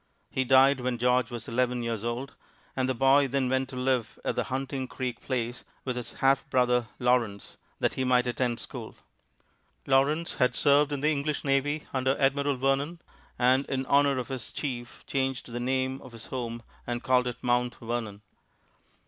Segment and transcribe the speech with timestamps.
[0.31, 2.33] He died when George was eleven years old,
[2.75, 6.43] and the boy then went to live at the "Hunting Creek Place" with his half
[6.49, 8.95] brother Lawrence, that he might attend school.
[9.85, 12.99] Lawrence had served in the English navy under Admiral Vernon,
[13.37, 17.37] and, in honor of his chief, changed the name of his home and called it
[17.43, 18.23] Mount Vernon.